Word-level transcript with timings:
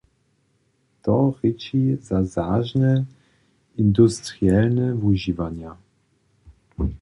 To 1.03 1.15
rěči 1.41 1.81
za 2.07 2.17
zažne 2.35 2.93
industrielne 3.83 4.87
wužiwanje. 5.01 5.69